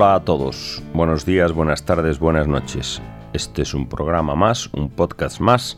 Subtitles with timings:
[0.00, 3.02] Hola a todos, buenos días, buenas tardes, buenas noches.
[3.32, 5.76] Este es un programa más, un podcast más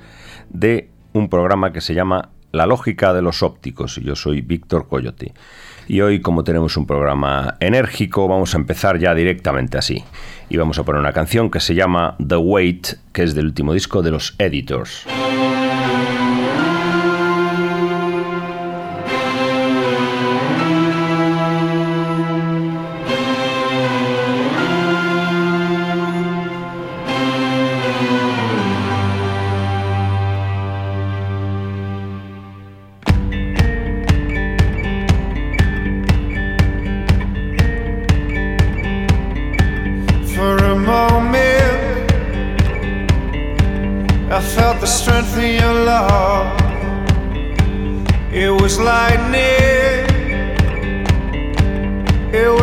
[0.51, 5.33] de un programa que se llama La lógica de los ópticos yo soy Víctor Coyote.
[5.89, 10.05] Y hoy como tenemos un programa enérgico vamos a empezar ya directamente así.
[10.51, 13.73] Y vamos a poner una canción que se llama The Wait, que es del último
[13.73, 15.07] disco de los Editors.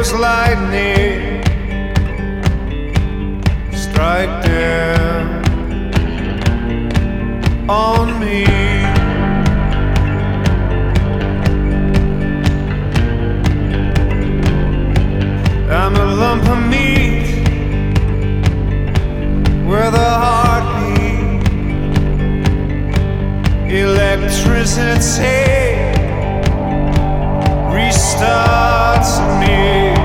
[0.08, 1.44] King's lightning
[3.74, 5.44] strike down
[7.70, 8.46] on me.
[15.70, 17.28] I'm a lump of meat
[19.66, 21.44] with a heartbeat,
[23.70, 25.18] electricity
[27.76, 29.97] restarts me.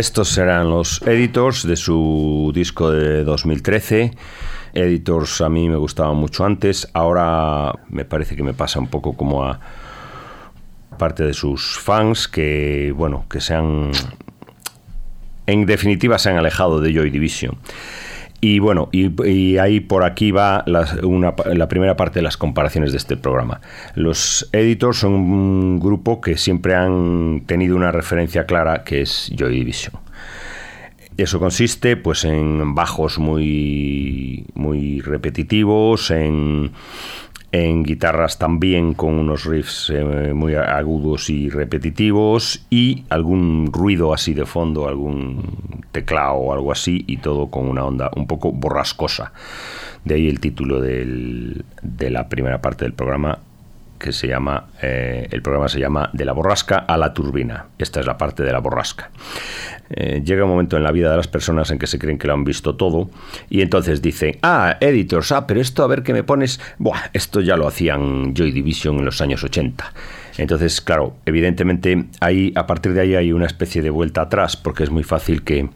[0.00, 4.12] Estos serán los editors de su disco de 2013,
[4.72, 9.12] Editors a mí me gustaba mucho antes, ahora me parece que me pasa un poco
[9.12, 9.60] como a
[10.96, 13.90] parte de sus fans que, bueno, que se han,
[15.46, 17.58] en definitiva, se han alejado de Joy Division.
[18.42, 20.88] Y bueno, y, ahí por aquí va la,
[21.52, 23.60] la, primera parte de las comparaciones de este programa.
[23.94, 29.54] Los editors son un grupo que siempre han tenido una referencia clara que es Joy
[29.56, 29.94] Division.
[31.18, 36.72] Eso consiste pues en bajos muy, muy repetitivos, en
[37.52, 44.34] en guitarras también con unos riffs eh, muy agudos y repetitivos y algún ruido así
[44.34, 49.32] de fondo, algún teclado o algo así y todo con una onda un poco borrascosa.
[50.04, 51.64] De ahí el título de
[52.10, 53.40] la primera parte del programa
[54.00, 57.66] que se llama, eh, el programa se llama De la borrasca a la turbina.
[57.78, 59.10] Esta es la parte de la borrasca.
[59.90, 62.26] Eh, llega un momento en la vida de las personas en que se creen que
[62.26, 63.10] lo han visto todo
[63.48, 67.40] y entonces dicen, ah, editors, ah, pero esto a ver qué me pones, Buah, esto
[67.40, 69.92] ya lo hacían Joy Division en los años 80.
[70.38, 74.84] Entonces, claro, evidentemente ahí, a partir de ahí hay una especie de vuelta atrás porque
[74.84, 75.68] es muy fácil que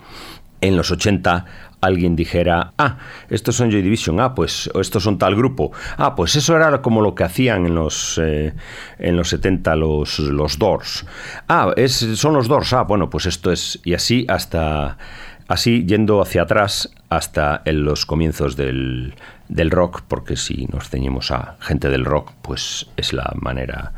[0.61, 1.45] en los 80
[1.85, 2.99] alguien dijera, ah,
[3.29, 7.01] estos son Joy Division, ah, pues estos son tal grupo, ah, pues eso era como
[7.01, 8.55] lo que hacían en los, eh,
[8.99, 11.07] en los 70 los, los Doors,
[11.49, 14.99] ah, es, son los Doors, ah, bueno, pues esto es, y así hasta,
[15.49, 19.15] así yendo hacia atrás hasta en los comienzos del,
[19.49, 23.93] del rock, porque si nos ceñimos a gente del rock, pues es la manera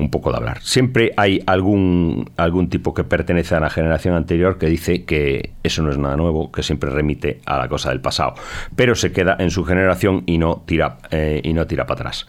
[0.00, 0.60] un poco de hablar.
[0.62, 5.82] Siempre hay algún, algún tipo que pertenece a la generación anterior que dice que eso
[5.82, 8.34] no es nada nuevo, que siempre remite a la cosa del pasado,
[8.74, 12.26] pero se queda en su generación y no tira, eh, y no tira para atrás.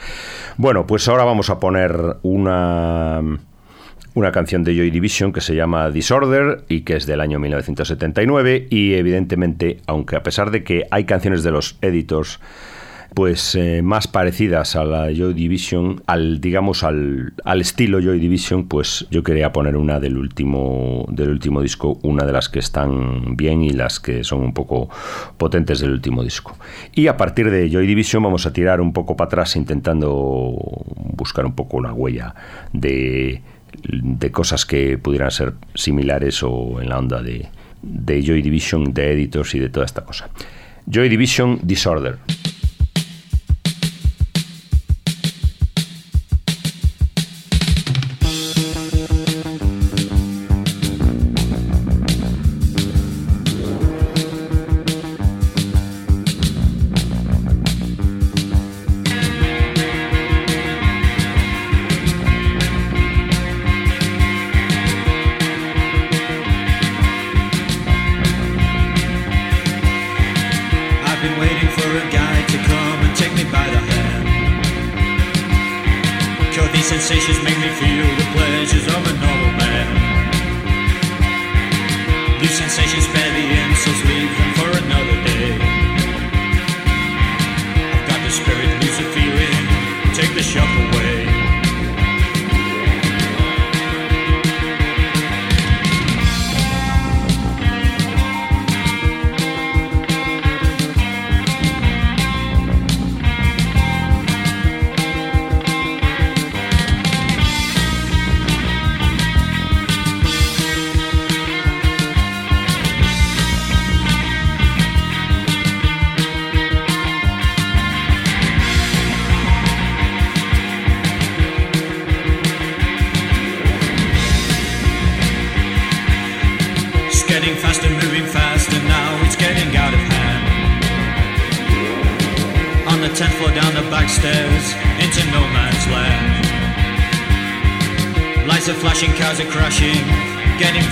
[0.58, 3.22] Bueno, pues ahora vamos a poner una
[4.14, 8.68] una canción de Joy Division que se llama Disorder y que es del año 1979
[8.70, 12.42] y evidentemente, aunque a pesar de que hay canciones de los editors
[13.14, 19.06] pues eh, más parecidas a la Joy Division, al digamos al, estilo Joy Division, pues
[19.12, 23.64] yo quería poner una del último del último disco, una de las que están bien
[23.64, 24.90] y las que son un poco
[25.38, 26.58] potentes del último disco.
[26.96, 30.56] Y a partir de Joy Division vamos a tirar un poco para atrás intentando
[30.96, 32.34] buscar un poco la huella
[32.72, 33.42] de,
[33.84, 37.50] de cosas que pudieran ser similares o en la onda de,
[37.82, 40.30] de Joy Division, de editors y de toda esta cosa.
[40.90, 42.18] Joy Division Disorder.
[77.12, 77.41] conversations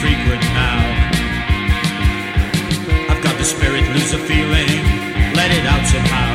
[0.02, 0.80] frequent now.
[3.10, 4.72] I've got the spirit, lose a feeling,
[5.36, 6.29] let it out somehow.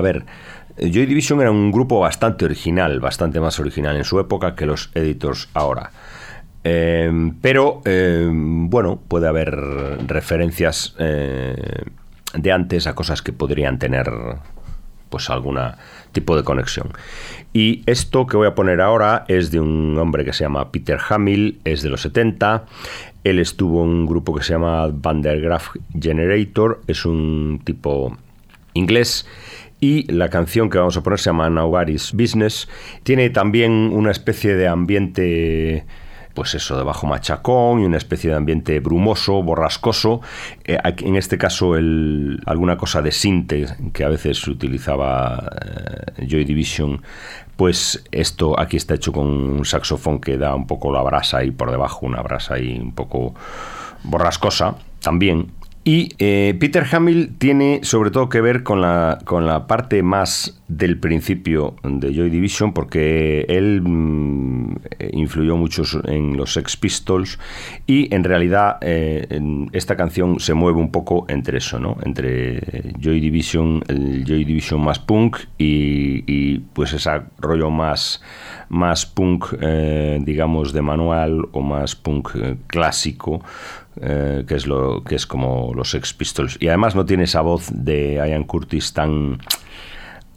[0.00, 0.24] A ver,
[0.78, 4.90] Joy Division era un grupo bastante original, bastante más original en su época que los
[4.94, 5.90] Editors ahora.
[6.64, 9.54] Eh, pero, eh, bueno, puede haber
[10.06, 11.82] referencias eh,
[12.32, 14.10] de antes a cosas que podrían tener
[15.10, 15.58] pues algún
[16.12, 16.94] tipo de conexión.
[17.52, 20.98] Y esto que voy a poner ahora es de un hombre que se llama Peter
[21.10, 22.64] Hamill, es de los 70.
[23.22, 28.16] Él estuvo en un grupo que se llama Van der Graaf Generator, es un tipo
[28.72, 29.26] inglés.
[29.80, 32.68] Y la canción que vamos a poner se llama Nobody's Business.
[33.02, 35.86] Tiene también una especie de ambiente
[36.34, 40.20] pues eso, de bajo machacón y una especie de ambiente brumoso, borrascoso.
[40.64, 45.50] Eh, en este caso, alguna cosa de sinte que a veces utilizaba
[46.16, 47.02] eh, Joy Division,
[47.56, 51.50] pues esto aquí está hecho con un saxofón que da un poco la brasa ahí
[51.50, 53.34] por debajo, una brasa ahí un poco
[54.04, 55.52] borrascosa también.
[55.82, 60.60] Y eh, Peter Hamill tiene sobre todo que ver con la, con la parte más
[60.68, 64.76] del principio de Joy Division, porque él mm,
[65.12, 67.38] influyó mucho en los Sex Pistols
[67.86, 69.26] y en realidad eh,
[69.72, 71.96] esta canción se mueve un poco entre eso, ¿no?
[72.04, 78.22] Entre Joy Division, el Joy Division más punk y, y pues ese rollo más,
[78.68, 82.30] más punk, eh, digamos, de manual o más punk
[82.66, 83.42] clásico.
[84.00, 86.56] Eh, que es lo que es como los Sex Pistols.
[86.60, 89.38] Y además no tiene esa voz de Ian Curtis tan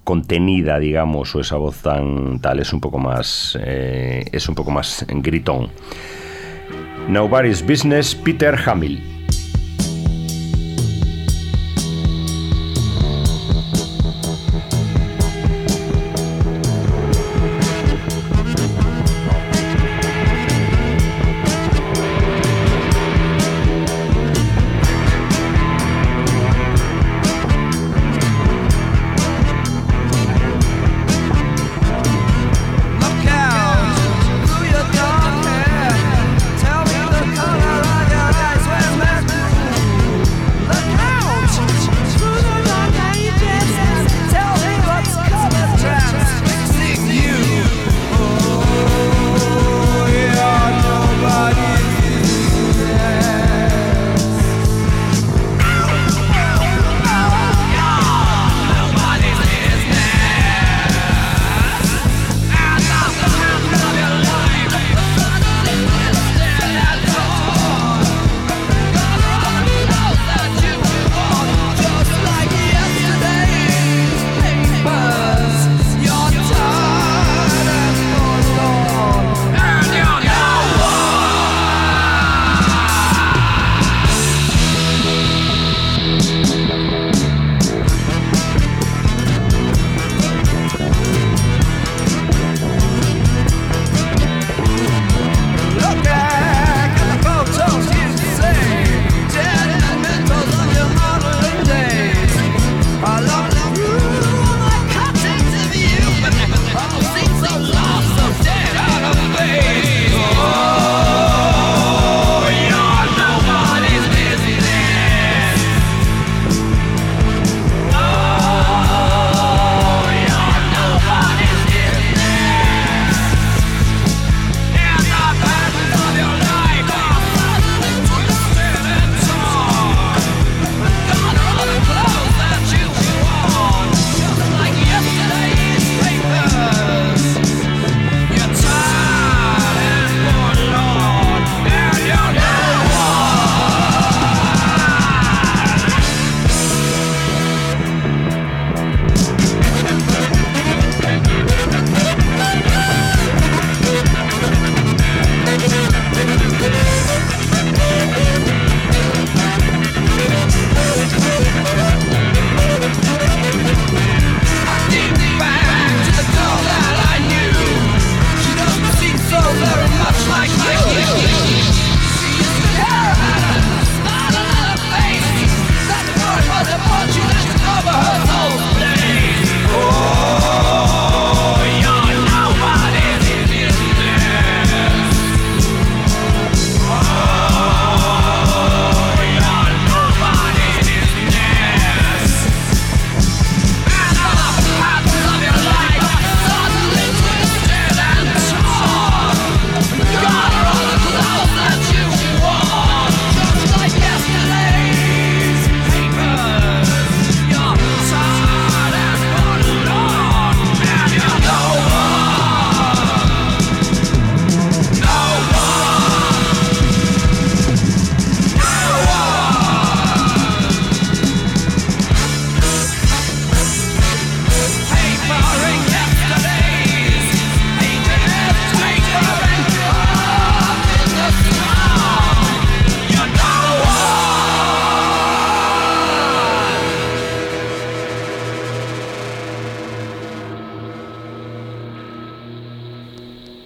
[0.04, 4.72] contenida digamos o esa voz tan tal es un poco más eh, es un poco
[4.72, 5.70] más gritón.
[7.08, 9.02] Nobody's Business Peter Hamill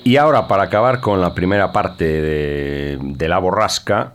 [0.07, 4.13] Y ahora, para acabar con la primera parte de, la borrasca,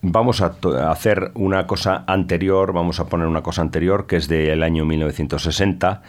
[0.00, 0.56] vamos a
[0.90, 6.00] hacer una cosa anterior, vamos a poner una cosa anterior que es del año 1960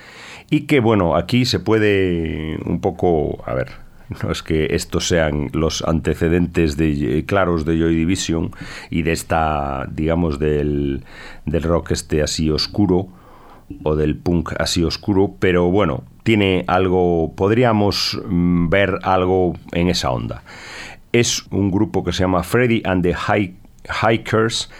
[0.49, 3.71] y que, bueno, aquí se puede un poco, a ver,
[4.23, 8.51] no es que estos sean los antecedentes de, claros de Joy Division
[8.89, 11.03] y de esta, digamos, del,
[11.45, 13.09] del rock este así oscuro,
[13.83, 20.09] o del punk así oscuro, pero bueno, tiene algo, podríamos mm, ver algo en esa
[20.09, 20.41] onda.
[21.11, 23.55] Es un grupo que se llama Freddy and the Hi-
[24.01, 24.71] Hikers.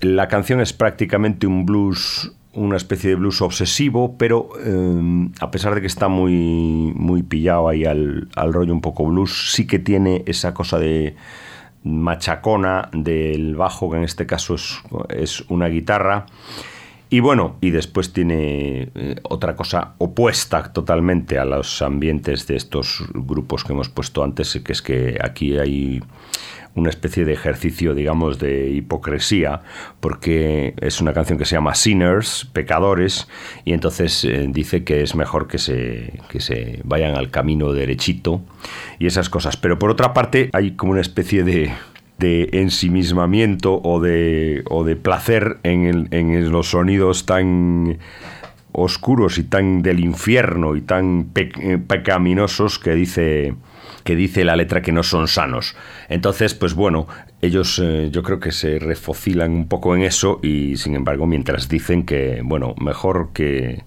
[0.00, 5.74] La canción es prácticamente un blues, una especie de blues obsesivo, pero eh, a pesar
[5.74, 9.78] de que está muy, muy pillado ahí al, al rollo un poco blues, sí que
[9.78, 11.16] tiene esa cosa de
[11.84, 14.56] machacona del bajo, que en este caso
[15.08, 16.26] es una guitarra.
[17.14, 23.04] Y bueno, y después tiene eh, otra cosa opuesta totalmente a los ambientes de estos
[23.14, 26.02] grupos que hemos puesto antes, que es que aquí hay
[26.74, 29.62] una especie de ejercicio, digamos, de hipocresía,
[30.00, 33.28] porque es una canción que se llama Sinners, pecadores,
[33.64, 38.42] y entonces eh, dice que es mejor que se, que se vayan al camino derechito
[38.98, 39.56] y esas cosas.
[39.56, 41.70] Pero por otra parte, hay como una especie de,
[42.18, 46.08] de ensimismamiento o de, o de placer en,
[46.52, 47.98] los sonidos tan
[48.72, 53.54] oscuros y tan del infierno y tan eh, pecaminosos que dice
[54.04, 55.74] que dice la letra que no son sanos.
[56.10, 57.06] Entonces, pues bueno,
[57.40, 61.70] ellos eh, yo creo que se refocilan un poco en eso y sin embargo, mientras
[61.70, 63.82] dicen que, bueno, mejor que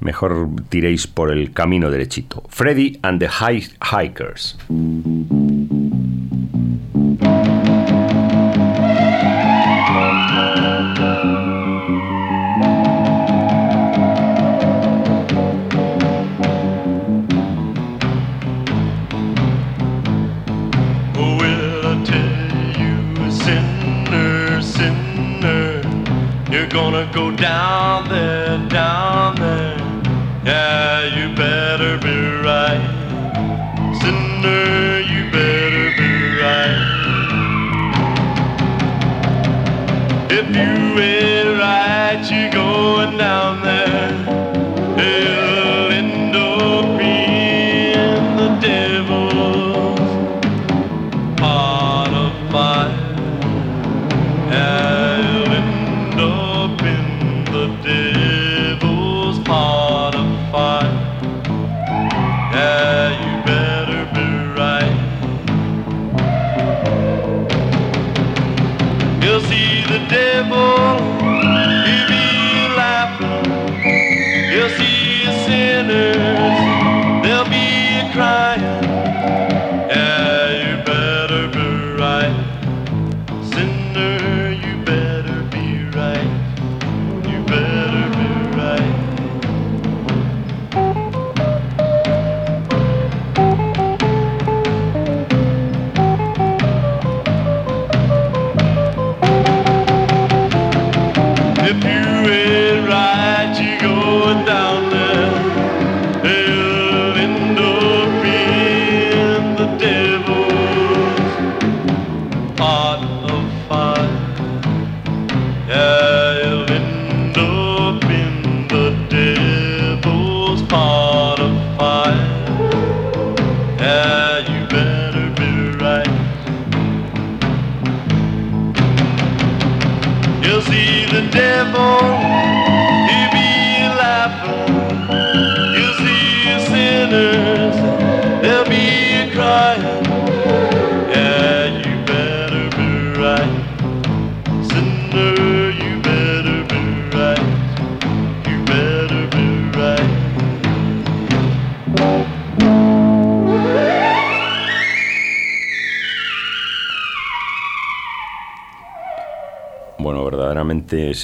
[0.00, 2.42] mejor tiréis por el camino derechito.
[2.48, 4.58] Freddy and the Hi- Hikers.
[26.74, 29.13] Gonna go down there, down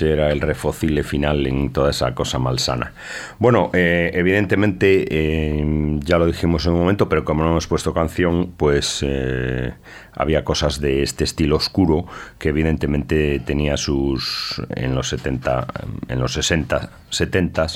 [0.03, 2.93] era el refocile final en toda esa cosa malsana.
[3.39, 7.93] Bueno, eh, evidentemente eh, ya lo dijimos en un momento, pero como no hemos puesto
[7.93, 9.73] canción, pues eh,
[10.15, 12.07] había cosas de este estilo oscuro
[12.39, 15.67] que evidentemente tenía sus en los 70,
[16.09, 17.67] en los 60, 70,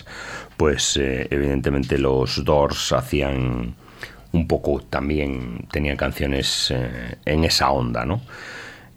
[0.56, 3.74] pues evidentemente los Doors hacían
[4.32, 6.72] un poco también tenían canciones
[7.24, 8.20] en esa onda, ¿no?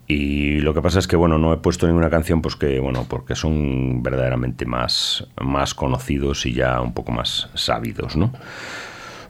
[0.08, 3.06] Y lo que pasa es que, bueno, no he puesto ninguna canción pues que, bueno,
[3.10, 8.32] porque son verdaderamente más, más conocidos y ya un poco más sabidos, ¿no?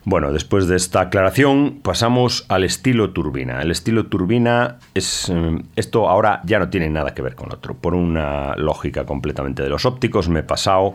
[0.04, 3.60] Bueno, después de esta aclaración pasamos al estilo turbina.
[3.60, 5.28] El estilo turbina es...
[5.28, 7.74] eh, Esto ahora ya no tiene nada que ver con otro.
[7.74, 10.94] Por una lógica completamente de los ópticos me he pasado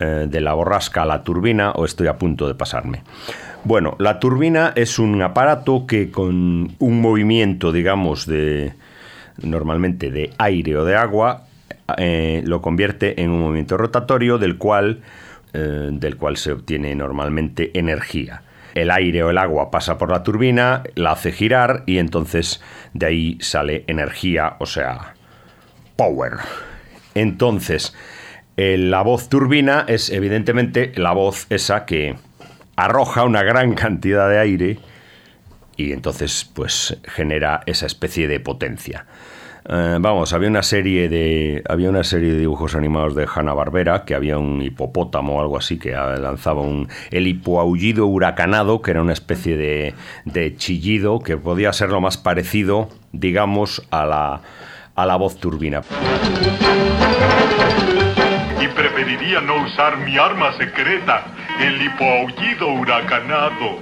[0.00, 3.02] eh, de la borrasca a la turbina o estoy a punto de pasarme.
[3.62, 8.72] Bueno, la turbina es un aparato que con un movimiento, digamos, de
[9.42, 11.46] normalmente de aire o de agua,
[11.98, 15.00] eh, lo convierte en un movimiento rotatorio del cual,
[15.52, 18.42] eh, del cual se obtiene normalmente energía.
[18.74, 22.62] El aire o el agua pasa por la turbina, la hace girar y entonces
[22.94, 25.14] de ahí sale energía, o sea,
[25.96, 26.34] power.
[27.14, 27.94] Entonces,
[28.56, 32.14] eh, la voz turbina es evidentemente la voz esa que
[32.76, 34.78] arroja una gran cantidad de aire
[35.86, 39.06] y entonces pues genera esa especie de potencia.
[39.68, 44.04] Eh, vamos, había una serie de había una serie de dibujos animados de Hanna Barbera
[44.04, 49.02] que había un hipopótamo o algo así que lanzaba un el hipoaullido huracanado que era
[49.02, 54.40] una especie de, de chillido que podía ser lo más parecido, digamos, a la
[54.96, 55.82] a la voz turbina.
[58.60, 61.24] y preferiría no usar mi arma secreta,
[61.60, 63.78] el hipoaullido huracanado.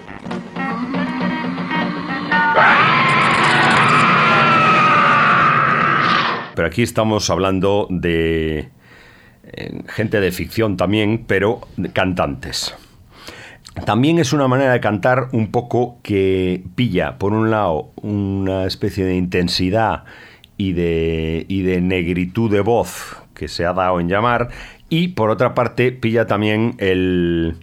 [6.59, 8.69] Pero aquí estamos hablando de
[9.45, 11.61] eh, gente de ficción también, pero
[11.93, 12.75] cantantes.
[13.87, 19.05] También es una manera de cantar un poco que pilla, por un lado, una especie
[19.05, 20.03] de intensidad
[20.57, 24.49] y de, y de negritud de voz que se ha dado en llamar,
[24.89, 27.55] y por otra parte pilla también el,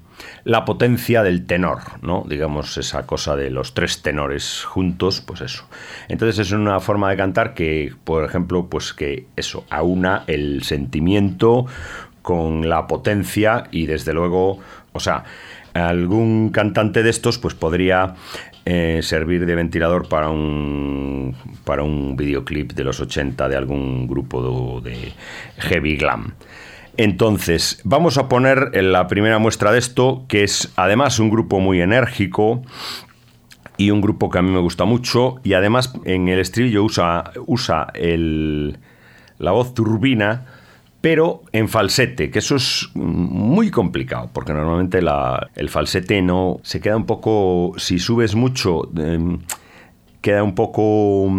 [0.44, 2.26] la potencia del tenor, ¿no?
[2.28, 5.68] Digamos, esa cosa de los tres tenores juntos, pues eso.
[6.08, 11.66] Entonces es una forma de cantar que, por ejemplo, pues que eso, aúna el sentimiento
[12.22, 14.60] con la potencia y desde luego,
[14.94, 15.24] o sea,
[15.74, 18.16] algún cantante de estos pues podría
[18.66, 24.82] eh, servir de ventilador para un para un videoclip de los 80 de algún grupo
[24.82, 25.14] de, de
[25.58, 26.34] heavy glam.
[26.98, 31.82] Entonces, vamos a poner la primera muestra de esto, que es además un grupo muy
[31.82, 32.62] enérgico
[33.78, 37.32] y un grupo que a mí me gusta mucho, y además en el estribillo usa,
[37.46, 38.78] usa el,
[39.38, 40.46] la voz turbina,
[41.02, 46.80] pero en falsete, que eso es muy complicado, porque normalmente la- el falsete no se
[46.80, 49.40] queda un poco, si subes mucho, em,
[50.22, 51.30] queda un poco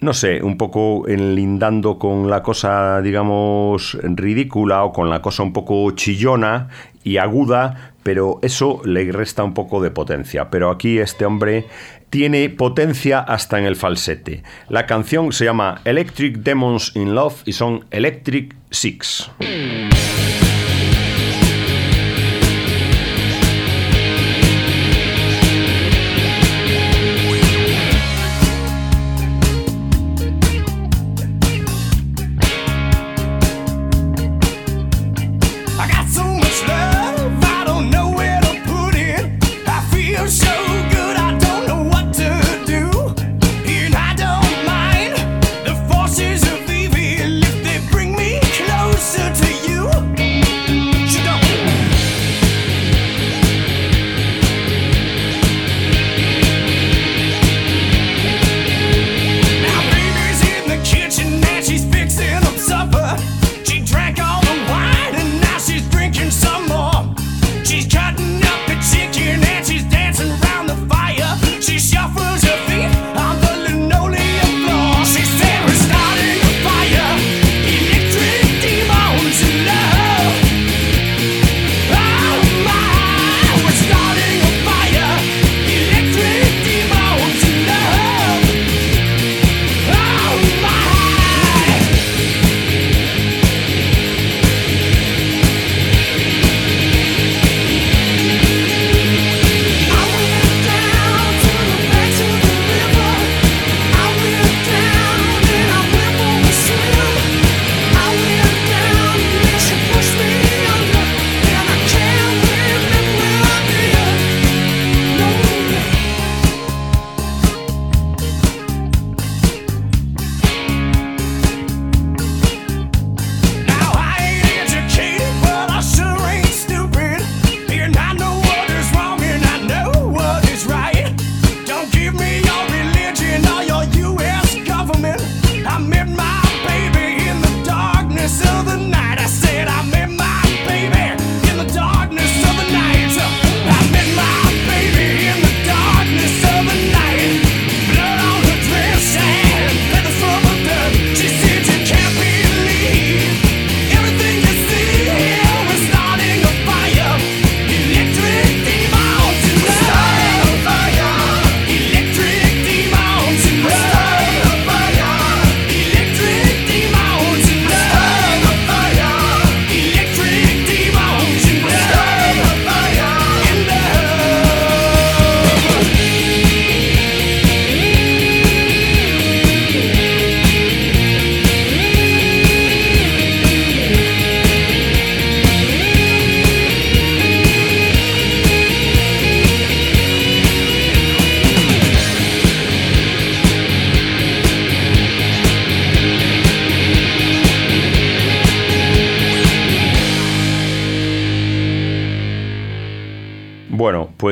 [0.00, 5.52] no sé, un poco enlindando con la cosa, digamos, ridícula o con la cosa un
[5.52, 6.68] poco chillona
[7.02, 10.50] y aguda, pero eso le resta un poco de potencia.
[10.50, 11.66] Pero aquí este hombre
[12.10, 14.42] tiene potencia hasta en el falsete.
[14.68, 19.30] La canción se llama Electric Demons in Love y son Electric Six.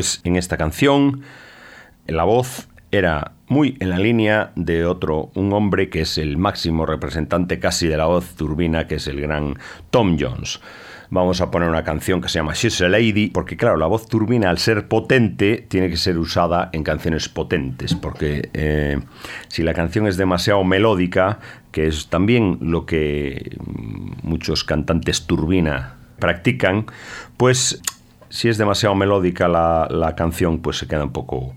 [0.05, 1.23] Pues en esta canción
[2.07, 6.85] la voz era muy en la línea de otro, un hombre que es el máximo
[6.85, 10.61] representante casi de la voz turbina, que es el gran Tom Jones.
[11.09, 14.07] Vamos a poner una canción que se llama She's a Lady, porque claro, la voz
[14.07, 19.01] turbina al ser potente tiene que ser usada en canciones potentes, porque eh,
[19.49, 21.39] si la canción es demasiado melódica,
[21.73, 23.57] que es también lo que
[24.23, 26.85] muchos cantantes turbina practican,
[27.39, 27.81] pues
[28.35, 31.55] si es demasiado melódica la, la canción, pues se queda un poco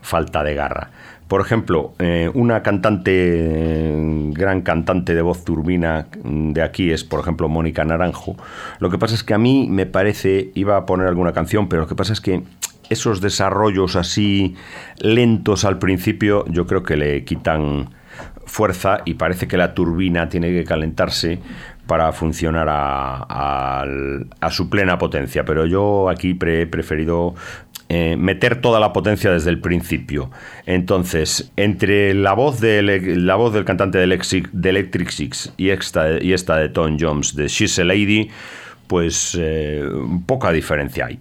[0.00, 0.90] falta de garra.
[1.26, 7.18] Por ejemplo, eh, una cantante, eh, gran cantante de voz turbina de aquí es, por
[7.18, 8.36] ejemplo, Mónica Naranjo.
[8.78, 11.82] Lo que pasa es que a mí me parece, iba a poner alguna canción, pero
[11.82, 12.44] lo que pasa es que
[12.90, 14.54] esos desarrollos así
[14.98, 17.90] lentos al principio, yo creo que le quitan
[18.44, 21.40] fuerza y parece que la turbina tiene que calentarse
[21.90, 23.84] para funcionar a,
[24.48, 25.44] su plena potencia.
[25.44, 27.34] Pero yo aquí he preferido
[27.88, 30.30] eh, meter toda la potencia desde el principio.
[30.66, 36.32] Entonces, entre la voz, de, la voz del cantante de Electric, Six y esta, y
[36.32, 38.30] esta de Tom Jones de She's a Lady,
[38.86, 39.82] pues eh,
[40.26, 41.18] poca diferencia hay.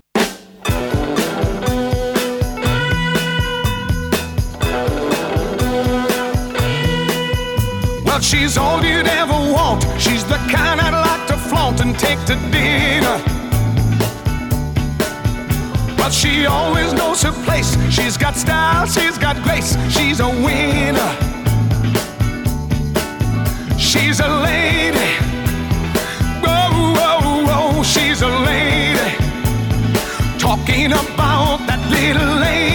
[9.51, 10.08] Want.
[10.29, 13.17] The kind I'd like to flaunt and take to dinner.
[15.97, 17.75] But she always knows her place.
[17.91, 19.75] She's got style, she's got grace.
[19.89, 21.11] She's a winner.
[23.79, 25.09] She's a lady.
[26.43, 29.09] Whoa, whoa, whoa, she's a lady.
[30.37, 32.68] Talking about that little lady.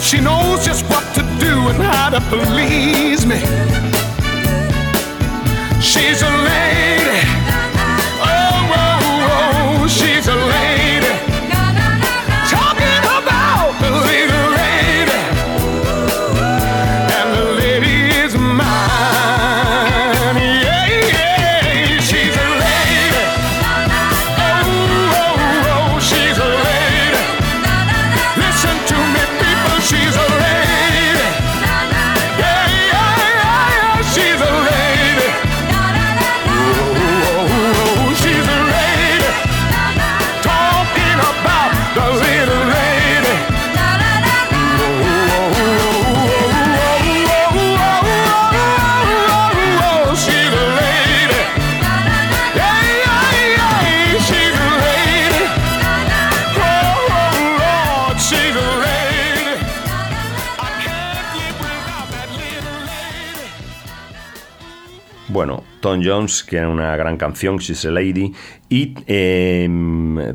[0.00, 3.38] And she knows just what to do and how to please me.
[5.80, 6.99] She's a lady.
[66.04, 68.32] Jones, que era una gran canción, She's a Lady,
[68.68, 69.68] y eh,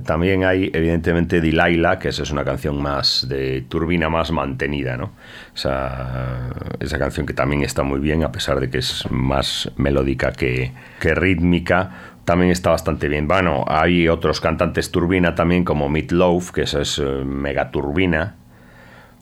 [0.06, 5.12] también hay, evidentemente, Delilah, que esa es una canción más de turbina más mantenida, ¿no?
[5.56, 6.49] Esa,
[6.80, 10.71] esa canción que también está muy bien, a pesar de que es más melódica que,
[10.99, 11.91] que rítmica,
[12.25, 13.28] también está bastante bien.
[13.28, 18.36] Bueno, hay otros cantantes turbina también, como Meat Loaf, que esa es eh, mega turbina,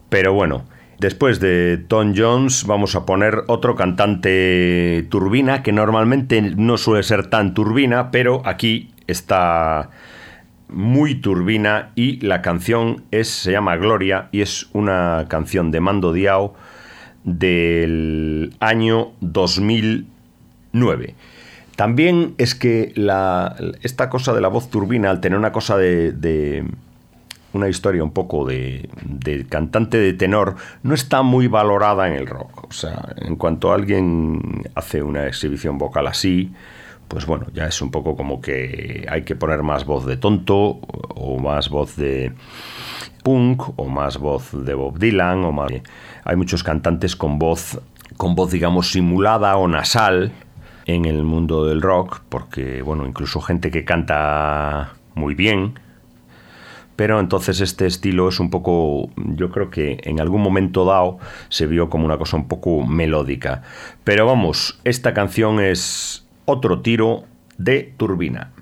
[0.10, 0.65] pero bueno,
[1.04, 7.28] después de Tom Jones vamos a poner otro cantante turbina que normalmente no suele ser
[7.28, 9.89] tan turbina, pero aquí está
[10.70, 16.13] muy turbina y la canción es, se llama Gloria y es una canción de Mando
[16.13, 16.54] Diao
[17.26, 21.16] del año 2009.
[21.76, 26.12] También es que la- esta cosa de la voz turbina, al tener una cosa de,
[26.12, 26.66] de-
[27.54, 32.28] una historia un poco de, de, cantante de tenor, no está muy valorada en el
[32.28, 32.66] rock.
[32.70, 36.52] O sea, en cuanto alguien hace una exhibición vocal así,
[37.08, 40.80] pues bueno, ya es un poco como que hay que poner más voz de tonto
[41.16, 42.34] o más voz de
[43.24, 45.72] punk o más voz de Bob Dylan o más...
[46.26, 47.80] Hay muchos cantantes con voz,
[48.18, 50.32] con voz digamos simulada o nasal
[50.86, 55.80] en el mundo del rock, porque bueno, incluso gente que canta muy bien,
[57.04, 61.18] pero entonces este estilo es un poco, yo creo que en algún momento dado
[61.50, 63.62] se vio como una cosa un poco melódica.
[64.06, 67.26] Pero vamos, esta canción es otro tiro
[67.58, 68.54] de turbina.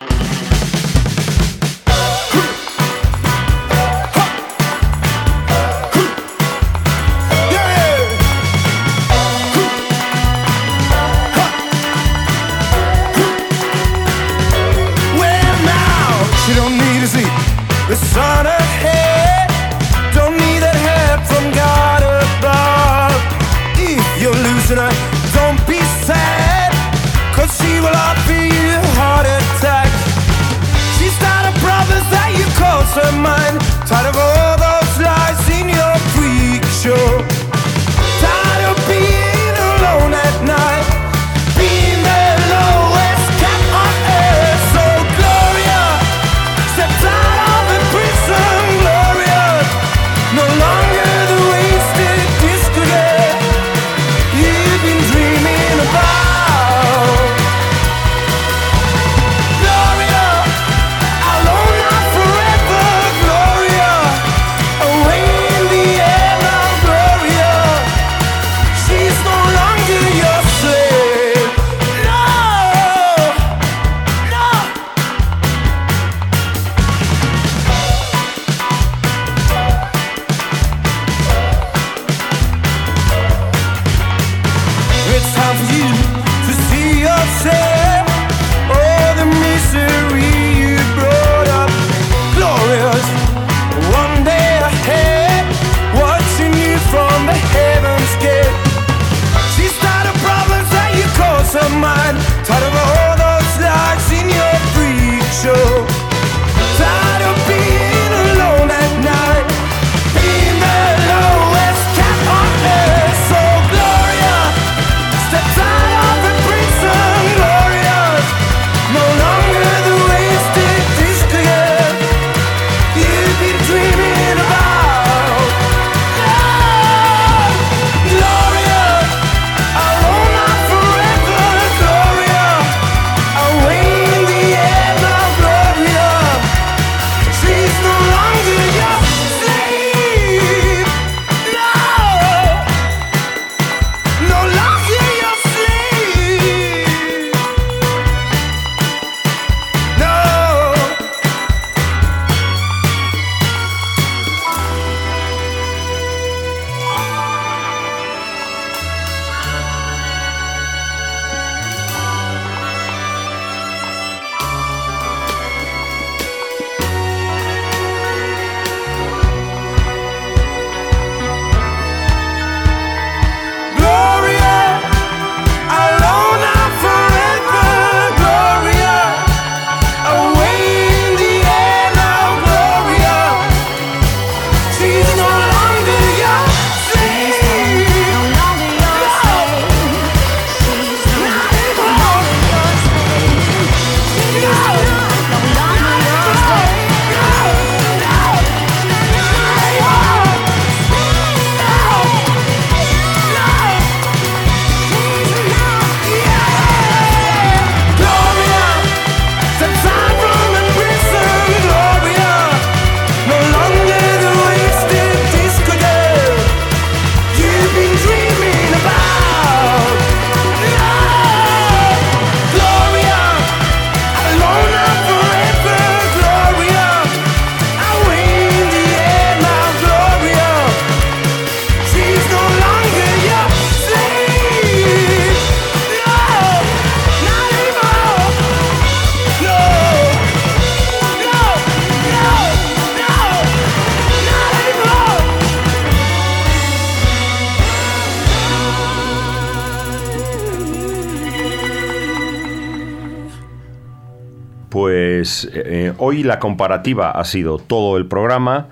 [256.11, 258.67] Hoy la comparativa ha sido todo el programa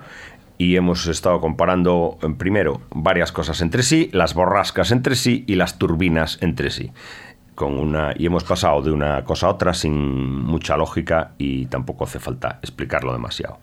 [0.58, 5.78] y hemos estado comparando primero varias cosas entre sí, las borrascas entre sí y las
[5.78, 6.92] turbinas entre sí.
[7.54, 12.04] Con una, y hemos pasado de una cosa a otra sin mucha lógica y tampoco
[12.04, 13.58] hace falta explicarlo demasiado.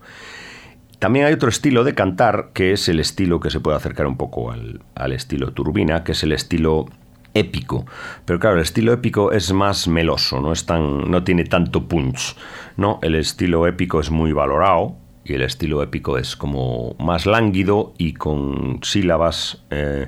[0.98, 4.18] También hay otro estilo de cantar que es el estilo que se puede acercar un
[4.18, 6.88] poco al, al estilo turbina, que es el estilo
[7.34, 7.86] épico.
[8.26, 12.36] Pero claro, el estilo épico es más meloso, no, es tan, no tiene tanto punch.
[12.78, 13.00] ¿no?
[13.02, 18.14] El estilo épico es muy valorado y el estilo épico es como más lánguido y
[18.14, 20.08] con sílabas eh,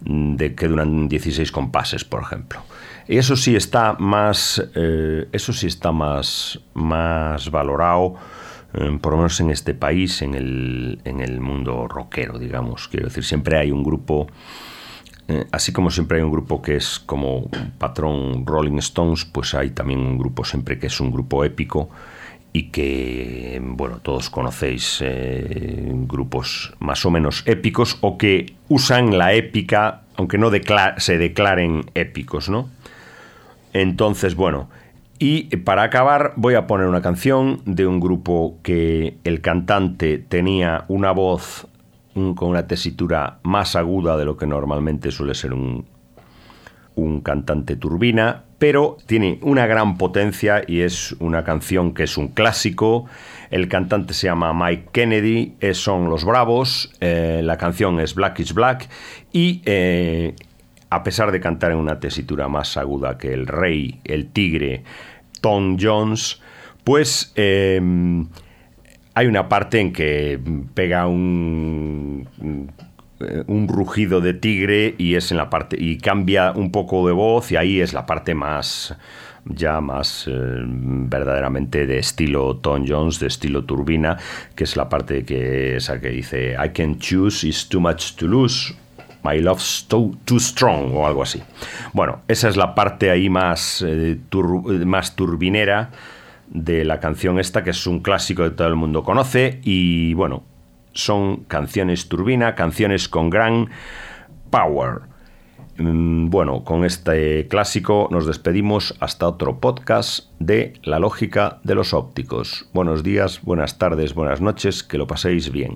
[0.00, 2.60] de que duran 16 compases, por ejemplo.
[3.08, 8.16] Y eso sí está más, eh, eso sí está más, más valorado,
[8.74, 12.88] eh, por lo menos en este país, en el, en el mundo rockero, digamos.
[12.88, 14.26] Quiero decir, siempre hay un grupo
[15.50, 17.48] así como siempre hay un grupo que es como
[17.78, 21.90] patrón Rolling Stones, pues hay también un grupo siempre que es un grupo épico
[22.52, 29.34] y que, bueno, todos conocéis eh, grupos más o menos épicos o que usan la
[29.34, 30.50] épica, aunque no
[30.96, 32.70] se declaren épicos, ¿no?
[33.74, 34.70] Entonces, bueno,
[35.18, 40.84] y para acabar voy a poner una canción de un grupo que el cantante tenía
[40.88, 41.65] una voz
[42.34, 45.84] con una tesitura más aguda de lo que normalmente suele ser un,
[46.94, 52.28] un cantante turbina, pero tiene una gran potencia y es una canción que es un
[52.28, 53.04] clásico.
[53.50, 58.54] El cantante se llama Mike Kennedy, son Los Bravos, eh, la canción es Black is
[58.54, 58.88] Black
[59.30, 60.34] y eh,
[60.88, 64.84] a pesar de cantar en una tesitura más aguda que el rey, el tigre,
[65.42, 66.40] Tom Jones,
[66.82, 67.78] pues eh,
[69.16, 70.38] hay una parte en que
[70.74, 72.28] pega un
[73.18, 77.14] eh, un rugido de tigre y es en la parte y cambia un poco de
[77.14, 78.94] voz y ahí es la parte más
[79.46, 84.18] ya más eh, verdaderamente de estilo Tom Jones, de estilo turbina,
[84.54, 88.26] que es la parte que esa que dice I can choose is too much to
[88.26, 88.74] lose.
[89.24, 91.42] My love's too, too strong o algo así.
[91.94, 94.18] Bueno, esa es la parte ahí más, eh,
[94.84, 95.90] más turbinera
[96.48, 100.44] de la canción esta, que es un clásico que todo el mundo conoce y bueno,
[100.92, 103.68] son canciones turbina, canciones con gran
[104.50, 105.00] power.
[105.78, 111.92] Mm, bueno, con este clásico nos despedimos hasta otro podcast de La lógica de los
[111.92, 112.68] ópticos.
[112.72, 115.74] Buenos días, buenas tardes, buenas noches, que lo paséis bien.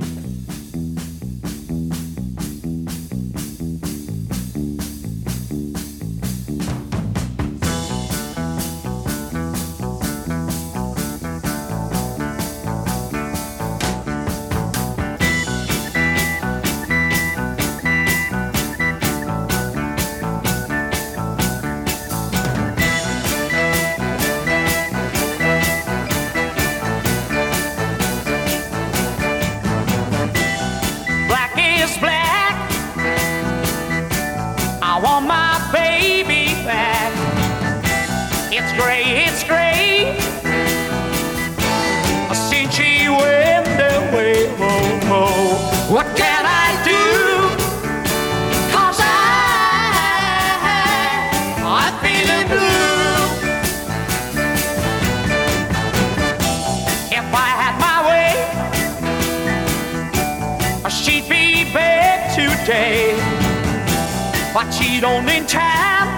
[64.53, 66.09] But she don't in time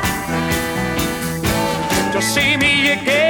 [2.12, 3.21] to see me again.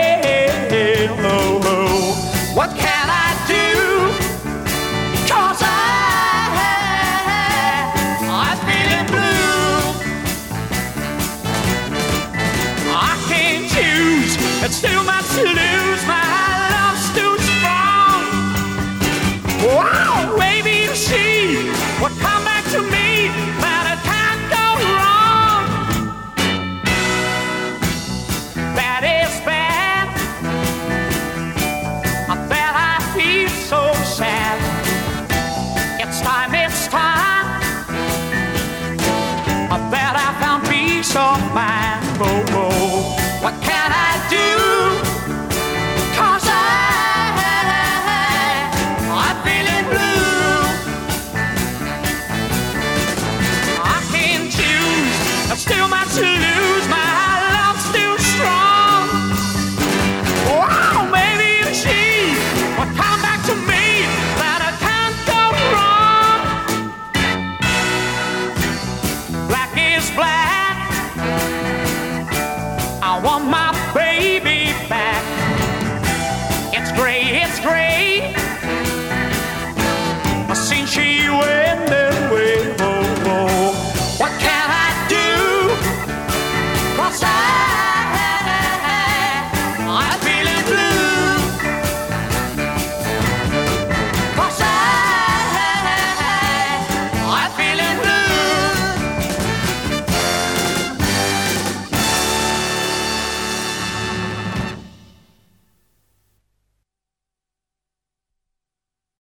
[41.17, 42.03] Of mind.
[42.21, 42.72] Oh, oh.